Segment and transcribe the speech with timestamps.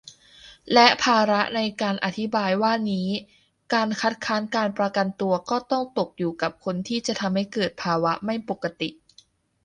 [0.73, 3.07] และภาระในการอธิบายว่านี้
[3.73, 8.89] การ "คัดค้านการประกันตัว" ก็ต้องตกอยู่กับคนที่จะทำให้เกิดภาวะไม่ปกติ